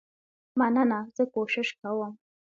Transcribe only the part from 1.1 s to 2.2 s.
زه کوشش کوم.